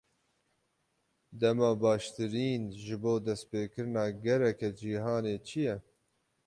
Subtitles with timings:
[1.39, 5.75] Dema baştirîn ji bo destpêkirina gereke cîhanî çi ye?